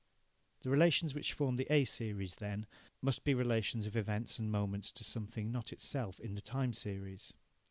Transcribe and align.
The 0.61 0.71
relations 0.71 1.13
which 1.13 1.33
form 1.33 1.57
the 1.57 1.67
A 1.71 1.85
series 1.85 2.33
then 2.37 2.65
must 3.03 3.23
be 3.23 3.35
relations 3.35 3.85
of 3.85 3.95
events 3.95 4.39
and 4.39 4.51
moments 4.51 4.91
to 4.93 5.03
something 5.03 5.51
not 5.51 5.71
itself 5.71 6.19
in 6.19 6.33
the 6.33 6.41
time 6.41 6.73
series. 6.73 7.33